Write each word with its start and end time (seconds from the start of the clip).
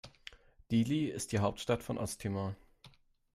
Dili 0.71 1.11
ist 1.11 1.31
die 1.31 1.37
Hauptstadt 1.37 1.83
von 1.83 1.99
Osttimor. 1.99 2.55